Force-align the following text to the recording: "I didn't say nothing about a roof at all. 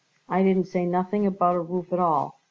"I 0.27 0.41
didn't 0.41 0.65
say 0.65 0.87
nothing 0.87 1.27
about 1.27 1.57
a 1.57 1.61
roof 1.61 1.93
at 1.93 1.99
all. 1.99 2.39